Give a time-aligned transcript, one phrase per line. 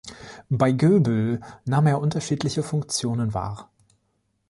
[0.49, 3.69] Bei Goebel nahm er unterschiedliche Funktionen wahr.